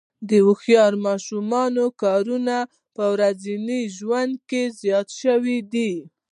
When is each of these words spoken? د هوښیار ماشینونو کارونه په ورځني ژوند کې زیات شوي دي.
د 0.29 0.31
هوښیار 0.45 0.93
ماشینونو 1.05 1.83
کارونه 2.03 2.57
په 2.95 3.03
ورځني 3.13 3.79
ژوند 3.97 4.33
کې 4.49 4.61
زیات 4.81 5.07
شوي 5.21 5.57
دي. 5.73 5.91